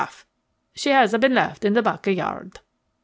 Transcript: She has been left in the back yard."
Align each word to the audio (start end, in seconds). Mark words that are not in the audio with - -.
She 0.73 0.89
has 0.89 1.11
been 1.15 1.35
left 1.35 1.63
in 1.63 1.73
the 1.73 1.83
back 1.83 2.07
yard." 2.07 2.61